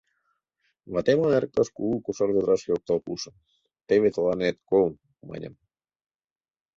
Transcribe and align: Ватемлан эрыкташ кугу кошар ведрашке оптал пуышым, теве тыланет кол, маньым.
Ватемлан 0.93 1.35
эрыкташ 1.37 1.67
кугу 1.75 1.95
кошар 2.05 2.29
ведрашке 2.35 2.71
оптал 2.77 2.99
пуышым, 3.05 3.35
теве 3.87 4.09
тыланет 4.15 4.57
кол, 4.69 4.85
маньым. 5.27 5.53